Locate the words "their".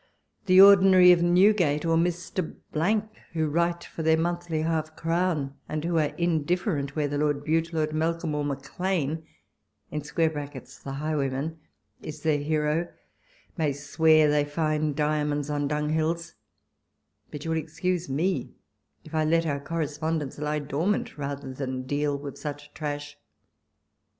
4.01-4.17, 12.23-12.39